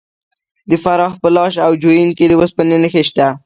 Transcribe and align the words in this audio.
د 0.69 0.71
فراه 0.83 1.13
په 1.21 1.27
لاش 1.35 1.53
او 1.65 1.71
جوین 1.81 2.09
کې 2.17 2.25
د 2.27 2.33
وسپنې 2.41 2.77
نښې 2.83 3.03
شته. 3.09 3.27